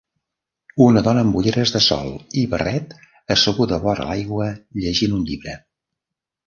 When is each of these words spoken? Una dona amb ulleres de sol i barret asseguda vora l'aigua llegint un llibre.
Una 0.85 1.03
dona 1.07 1.23
amb 1.25 1.37
ulleres 1.41 1.73
de 1.75 1.81
sol 1.89 2.09
i 2.41 2.47
barret 2.55 2.97
asseguda 3.37 3.81
vora 3.87 4.09
l'aigua 4.11 4.53
llegint 4.83 5.19
un 5.21 5.29
llibre. 5.33 5.59